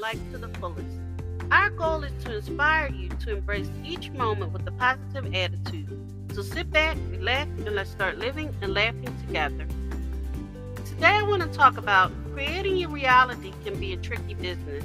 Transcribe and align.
life 0.00 0.32
to 0.32 0.38
the 0.38 0.48
fullest. 0.58 0.98
Our 1.52 1.70
goal 1.70 2.02
is 2.02 2.24
to 2.24 2.36
inspire 2.36 2.90
you 2.90 3.08
to 3.08 3.36
embrace 3.36 3.68
each 3.84 4.10
moment 4.10 4.52
with 4.52 4.66
a 4.66 4.72
positive 4.72 5.32
attitude. 5.34 5.88
So 6.34 6.42
sit 6.42 6.70
back, 6.70 6.96
relax, 7.10 7.48
and 7.64 7.76
let's 7.76 7.90
start 7.90 8.18
living 8.18 8.52
and 8.62 8.72
laughing 8.72 9.14
together. 9.26 9.66
Today 10.84 11.06
I 11.06 11.22
want 11.22 11.42
to 11.42 11.48
talk 11.48 11.76
about 11.76 12.12
creating 12.32 12.76
your 12.76 12.88
reality 12.88 13.52
can 13.64 13.78
be 13.78 13.92
a 13.92 13.96
tricky 13.98 14.34
business. 14.34 14.84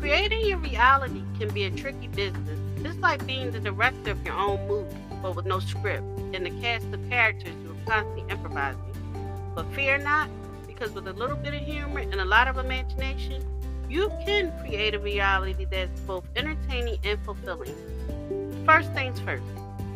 Creating 0.00 0.46
your 0.46 0.58
reality 0.58 1.22
can 1.38 1.50
be 1.50 1.64
a 1.64 1.70
tricky 1.70 2.08
business. 2.08 2.58
It's 2.84 2.98
like 2.98 3.24
being 3.26 3.52
the 3.52 3.60
director 3.60 4.12
of 4.12 4.26
your 4.26 4.34
own 4.34 4.66
movie, 4.66 4.96
but 5.22 5.36
with 5.36 5.46
no 5.46 5.60
script, 5.60 6.02
and 6.34 6.44
the 6.46 6.50
cast 6.60 6.86
of 6.92 7.08
characters 7.08 7.54
you 7.62 7.70
are 7.70 7.86
constantly 7.86 8.24
improvising. 8.32 8.80
But 9.54 9.72
fear 9.74 9.98
not, 9.98 10.28
because 10.82 10.96
with 10.96 11.06
a 11.06 11.12
little 11.12 11.36
bit 11.36 11.54
of 11.54 11.60
humor 11.60 12.00
and 12.00 12.16
a 12.16 12.24
lot 12.24 12.48
of 12.48 12.58
imagination, 12.58 13.40
you 13.88 14.08
can 14.26 14.52
create 14.58 14.94
a 14.94 14.98
reality 14.98 15.64
that's 15.64 16.00
both 16.00 16.24
entertaining 16.34 16.98
and 17.04 17.24
fulfilling. 17.24 17.72
First 18.66 18.92
things 18.92 19.20
first, 19.20 19.44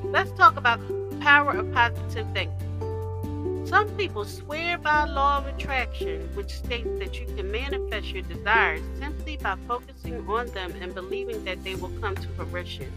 let's 0.05 0.31
talk 0.33 0.57
about 0.57 0.79
the 0.87 1.17
power 1.21 1.51
of 1.51 1.73
positive 1.73 2.25
thinking. 2.33 3.67
Some 3.67 3.89
people 3.97 4.25
swear 4.25 4.79
by 4.79 5.07
law 5.07 5.39
of 5.39 5.47
attraction, 5.49 6.21
which 6.37 6.53
states 6.53 6.89
that 7.01 7.19
you 7.19 7.27
can 7.35 7.51
manifest 7.51 8.13
your 8.13 8.23
desires 8.23 8.83
simply 9.01 9.39
by 9.39 9.57
focusing 9.67 10.25
on 10.29 10.47
them 10.49 10.73
and 10.81 10.95
believing 10.95 11.45
that 11.47 11.65
they 11.65 11.75
will 11.75 11.91
come 12.01 12.15
to 12.15 12.29
fruition. 12.37 12.93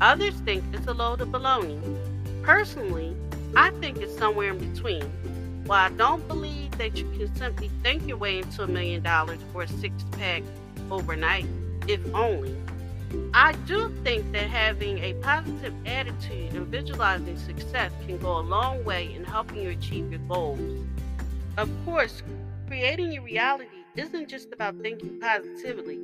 Others 0.00 0.34
think 0.44 0.64
it's 0.72 0.88
a 0.88 0.92
load 0.92 1.20
of 1.20 1.28
baloney. 1.28 1.78
Personally, 2.42 3.16
I 3.54 3.70
think 3.78 3.98
it's 3.98 4.18
somewhere 4.18 4.50
in 4.50 4.72
between. 4.72 5.04
While 5.66 5.92
I 5.92 5.94
don't 5.94 6.26
believe 6.26 6.59
that 6.80 6.96
you 6.96 7.04
can 7.10 7.36
simply 7.36 7.70
think 7.82 8.08
your 8.08 8.16
way 8.16 8.38
into 8.38 8.62
a 8.62 8.66
million 8.66 9.02
dollars 9.02 9.38
or 9.52 9.64
a 9.64 9.68
six 9.68 10.02
pack 10.12 10.42
overnight, 10.90 11.44
if 11.86 12.00
only, 12.14 12.56
I 13.34 13.52
do 13.66 13.94
think 14.02 14.32
that 14.32 14.48
having 14.48 14.98
a 15.00 15.12
positive 15.14 15.74
attitude 15.84 16.54
and 16.54 16.66
visualizing 16.68 17.36
success 17.36 17.92
can 18.06 18.16
go 18.16 18.38
a 18.38 18.40
long 18.40 18.82
way 18.82 19.12
in 19.12 19.24
helping 19.24 19.60
you 19.60 19.68
achieve 19.68 20.10
your 20.10 20.20
goals. 20.20 20.58
Of 21.58 21.68
course, 21.84 22.22
creating 22.66 23.12
your 23.12 23.24
reality 23.24 23.84
isn't 23.94 24.30
just 24.30 24.50
about 24.50 24.74
thinking 24.80 25.20
positively, 25.20 25.98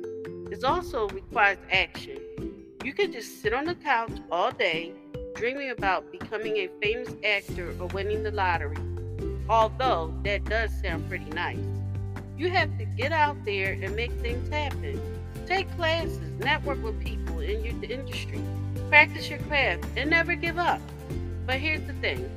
it 0.51 0.63
also 0.63 1.07
requires 1.09 1.57
action. 1.71 2.19
You 2.83 2.93
could 2.93 3.11
just 3.13 3.41
sit 3.41 3.51
on 3.51 3.65
the 3.65 3.73
couch 3.73 4.11
all 4.31 4.51
day 4.51 4.93
dreaming 5.33 5.71
about 5.71 6.11
becoming 6.11 6.57
a 6.57 6.69
famous 6.79 7.15
actor 7.23 7.73
or 7.79 7.87
winning 7.87 8.21
the 8.21 8.31
lottery 8.31 8.77
although 9.49 10.13
that 10.23 10.45
does 10.45 10.71
sound 10.81 11.07
pretty 11.07 11.29
nice. 11.31 11.57
You 12.37 12.49
have 12.51 12.77
to 12.77 12.85
get 12.85 13.11
out 13.11 13.37
there 13.45 13.73
and 13.73 13.95
make 13.95 14.11
things 14.13 14.49
happen. 14.49 14.99
Take 15.45 15.73
classes, 15.75 16.19
network 16.39 16.83
with 16.83 16.99
people 17.03 17.39
in 17.39 17.63
your 17.63 17.73
industry, 17.83 18.41
practice 18.89 19.29
your 19.29 19.39
craft, 19.39 19.85
and 19.95 20.09
never 20.09 20.35
give 20.35 20.57
up. 20.57 20.81
But 21.45 21.55
here's 21.55 21.85
the 21.87 21.93
thing 21.93 22.29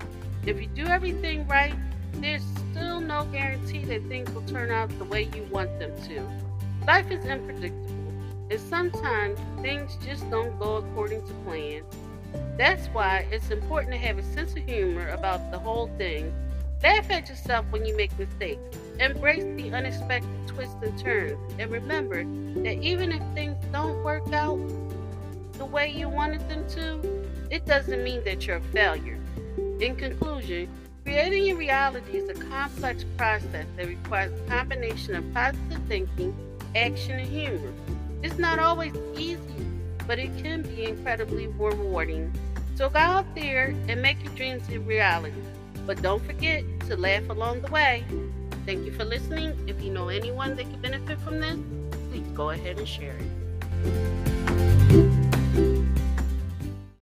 if 0.47 0.61
you 0.61 0.69
do 0.69 0.86
everything 0.86 1.47
right, 1.47 1.75
there's 2.14 2.44
still 2.70 3.00
no 3.00 3.25
guarantee 3.27 3.84
that 3.86 4.03
things 4.05 4.31
will 4.31 4.42
turn 4.42 4.70
out 4.70 4.97
the 4.98 5.05
way 5.05 5.28
you 5.34 5.42
want 5.50 5.78
them 5.78 5.92
to. 6.08 6.86
Life 6.86 7.11
is 7.11 7.25
unpredictable, 7.27 8.12
and 8.50 8.61
sometimes 8.61 9.38
things 9.61 9.98
just 10.05 10.28
don't 10.31 10.58
go 10.58 10.77
according 10.77 11.27
to 11.27 11.33
plan. 11.44 11.83
That's 12.56 12.86
why 12.88 13.27
it's 13.31 13.50
important 13.50 13.92
to 13.92 13.98
have 13.98 14.19
a 14.19 14.22
sense 14.22 14.53
of 14.53 14.64
humor 14.64 15.08
about 15.08 15.50
the 15.50 15.58
whole 15.58 15.88
thing 15.98 16.33
Laugh 16.83 17.11
at 17.11 17.28
yourself 17.28 17.67
when 17.70 17.84
you 17.84 17.95
make 17.95 18.19
mistakes. 18.19 18.78
Embrace 18.98 19.45
the 19.56 19.71
unexpected 19.71 20.31
twists 20.47 20.77
and 20.82 20.99
turns. 20.99 21.38
And 21.59 21.71
remember 21.71 22.25
that 22.62 22.82
even 22.82 23.12
if 23.12 23.22
things 23.34 23.62
don't 23.71 24.03
work 24.03 24.32
out 24.32 24.59
the 25.55 25.66
way 25.66 25.91
you 25.91 26.09
wanted 26.09 26.49
them 26.49 26.66
to, 26.71 27.27
it 27.50 27.66
doesn't 27.66 28.03
mean 28.03 28.25
that 28.25 28.47
you're 28.47 28.56
a 28.56 28.62
failure. 28.72 29.19
In 29.81 29.94
conclusion, 29.94 30.69
creating 31.05 31.44
your 31.44 31.59
reality 31.59 32.16
is 32.16 32.31
a 32.31 32.34
complex 32.44 33.05
process 33.19 33.66
that 33.76 33.87
requires 33.87 34.32
a 34.41 34.50
combination 34.50 35.15
of 35.16 35.34
positive 35.34 35.82
thinking, 35.87 36.34
action, 36.75 37.19
and 37.19 37.28
humor. 37.28 37.72
It's 38.22 38.38
not 38.38 38.59
always 38.59 38.94
easy, 39.19 39.66
but 40.06 40.19
it 40.19 40.34
can 40.43 40.62
be 40.62 40.84
incredibly 40.84 41.47
rewarding. 41.47 42.32
So 42.75 42.88
go 42.88 42.99
out 42.99 43.34
there 43.34 43.75
and 43.88 44.00
make 44.00 44.22
your 44.25 44.32
dreams 44.34 44.66
a 44.71 44.78
reality. 44.78 45.34
But 45.87 46.03
don't 46.03 46.25
forget 46.25 46.65
to 46.89 46.97
laugh 46.97 47.29
along 47.29 47.63
the 47.63 47.71
way. 47.71 48.05
Thank 48.67 48.85
you 48.85 48.93
for 48.93 49.05
listening. 49.05 49.57
If 49.67 49.83
you 49.83 49.91
know 49.91 50.09
anyone 50.09 50.57
that 50.57 50.71
could 50.71 50.83
benefit 50.83 51.21
from 51.21 51.41
this, 51.41 51.59
please 52.11 52.27
go 52.35 52.51
ahead 52.51 52.79
and 52.79 52.87
share 52.87 53.17
it. 53.17 54.40